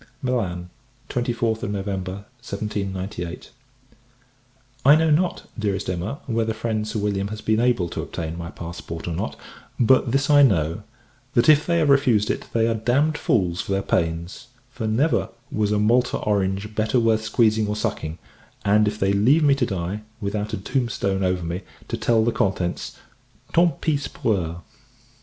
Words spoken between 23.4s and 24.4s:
"tant pis pour